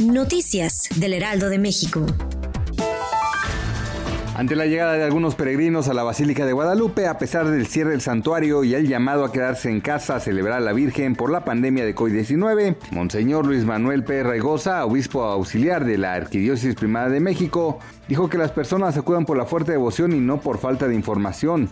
Noticias 0.00 0.88
del 0.96 1.14
Heraldo 1.14 1.48
de 1.48 1.58
México. 1.58 2.06
Ante 4.36 4.56
la 4.56 4.66
llegada 4.66 4.94
de 4.94 5.04
algunos 5.04 5.36
peregrinos 5.36 5.88
a 5.88 5.94
la 5.94 6.02
Basílica 6.02 6.44
de 6.44 6.52
Guadalupe, 6.52 7.06
a 7.06 7.18
pesar 7.18 7.48
del 7.48 7.68
cierre 7.68 7.92
del 7.92 8.00
santuario 8.00 8.64
y 8.64 8.74
el 8.74 8.88
llamado 8.88 9.24
a 9.24 9.30
quedarse 9.30 9.70
en 9.70 9.80
casa 9.80 10.16
a 10.16 10.20
celebrar 10.20 10.58
a 10.58 10.60
la 10.60 10.72
Virgen 10.72 11.14
por 11.14 11.30
la 11.30 11.44
pandemia 11.44 11.84
de 11.84 11.94
COVID-19, 11.94 12.76
Monseñor 12.90 13.46
Luis 13.46 13.64
Manuel 13.64 14.02
P. 14.02 14.24
Regosa, 14.24 14.84
obispo 14.84 15.22
auxiliar 15.22 15.84
de 15.84 15.98
la 15.98 16.14
Arquidiócesis 16.14 16.74
Primada 16.74 17.10
de 17.10 17.20
México, 17.20 17.78
dijo 18.08 18.28
que 18.28 18.36
las 18.36 18.50
personas 18.50 18.96
acudan 18.96 19.24
por 19.24 19.36
la 19.36 19.46
fuerte 19.46 19.70
devoción 19.70 20.12
y 20.12 20.18
no 20.18 20.40
por 20.40 20.58
falta 20.58 20.88
de 20.88 20.96
información. 20.96 21.70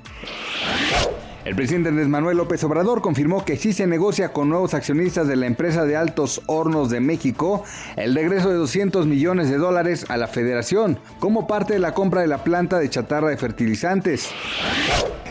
El 1.45 1.56
presidente 1.56 1.88
Andrés 1.88 2.06
Manuel 2.06 2.37
López 2.37 2.62
Obrador 2.62 3.02
confirmó 3.02 3.45
que 3.45 3.56
sí 3.56 3.73
se 3.73 3.88
negocia 3.88 4.33
con 4.33 4.48
nuevos 4.48 4.74
accionistas 4.74 5.27
de 5.27 5.34
la 5.34 5.46
empresa 5.46 5.84
de 5.84 5.96
Altos 5.96 6.41
Hornos 6.46 6.88
de 6.88 7.00
México 7.00 7.64
el 7.96 8.14
regreso 8.14 8.48
de 8.48 8.55
200 8.55 9.06
millones 9.06 9.50
de 9.50 9.58
dólares 9.58 10.06
a 10.08 10.17
la 10.17 10.28
federación 10.28 11.00
como 11.19 11.48
parte 11.48 11.72
de 11.72 11.80
la 11.80 11.94
compra 11.94 12.20
de 12.20 12.28
la 12.28 12.44
planta 12.44 12.78
de 12.78 12.89
chatarra 12.89 13.28
de 13.28 13.36
fertilizantes. 13.36 14.30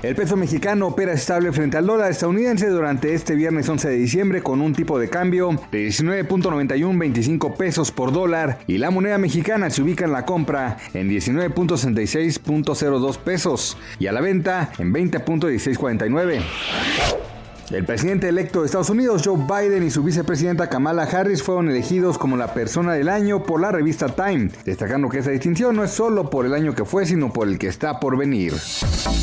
El 0.03 0.15
peso 0.15 0.35
mexicano 0.35 0.87
opera 0.87 1.13
estable 1.13 1.51
frente 1.51 1.77
al 1.77 1.85
dólar 1.85 2.09
estadounidense 2.09 2.67
durante 2.69 3.13
este 3.13 3.35
viernes 3.35 3.69
11 3.69 3.87
de 3.87 3.97
diciembre 3.97 4.41
con 4.41 4.59
un 4.59 4.73
tipo 4.73 4.97
de 4.97 5.09
cambio 5.09 5.51
de 5.71 5.87
19.9125 5.87 7.55
pesos 7.55 7.91
por 7.91 8.11
dólar 8.11 8.57
y 8.65 8.79
la 8.79 8.89
moneda 8.89 9.19
mexicana 9.19 9.69
se 9.69 9.83
ubica 9.83 10.05
en 10.05 10.11
la 10.11 10.25
compra 10.25 10.77
en 10.95 11.07
19.66.02 11.07 13.17
pesos 13.19 13.77
y 13.99 14.07
a 14.07 14.11
la 14.11 14.21
venta 14.21 14.71
en 14.79 14.91
20.1649. 14.91 17.30
El 17.71 17.85
presidente 17.85 18.27
electo 18.27 18.59
de 18.59 18.65
Estados 18.65 18.89
Unidos, 18.89 19.21
Joe 19.23 19.37
Biden, 19.37 19.83
y 19.87 19.91
su 19.91 20.03
vicepresidenta 20.03 20.67
Kamala 20.67 21.03
Harris 21.03 21.41
fueron 21.41 21.69
elegidos 21.69 22.17
como 22.17 22.35
la 22.35 22.53
persona 22.53 22.93
del 22.93 23.07
año 23.07 23.43
por 23.43 23.61
la 23.61 23.71
revista 23.71 24.09
Time, 24.09 24.51
destacando 24.65 25.07
que 25.07 25.19
esa 25.19 25.31
distinción 25.31 25.77
no 25.77 25.85
es 25.85 25.91
solo 25.91 26.29
por 26.29 26.45
el 26.45 26.53
año 26.53 26.75
que 26.75 26.83
fue, 26.83 27.05
sino 27.05 27.31
por 27.31 27.47
el 27.47 27.57
que 27.57 27.67
está 27.67 27.97
por 27.97 28.17
venir. 28.17 28.53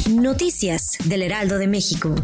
Noticias 0.09 0.97
del 1.05 1.23
Heraldo 1.23 1.59
de 1.59 1.67
México. 1.67 2.15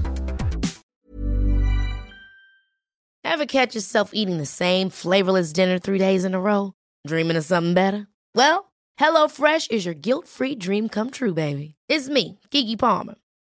Ever 3.22 3.46
catch 3.46 3.74
yourself 3.74 4.10
eating 4.14 4.38
the 4.38 4.46
same 4.46 4.88
flavorless 4.88 5.52
dinner 5.52 5.78
three 5.78 5.98
days 5.98 6.24
in 6.24 6.34
a 6.34 6.40
row? 6.40 6.72
Dreaming 7.06 7.36
of 7.36 7.44
something 7.44 7.74
better? 7.74 8.06
Well, 8.34 8.72
HelloFresh 8.98 9.70
is 9.70 9.84
your 9.84 9.94
guilt-free 9.94 10.54
dream 10.56 10.88
come 10.88 11.10
true, 11.10 11.34
baby. 11.34 11.74
It's 11.86 12.08
me, 12.08 12.38
Kiki 12.50 12.76
Palmer. 12.76 13.16